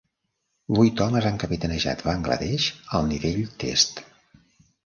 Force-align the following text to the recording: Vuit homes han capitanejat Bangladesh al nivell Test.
Vuit 0.77 1.03
homes 1.07 1.27
han 1.31 1.37
capitanejat 1.43 2.03
Bangladesh 2.09 2.67
al 3.01 3.07
nivell 3.13 3.45
Test. 3.65 4.03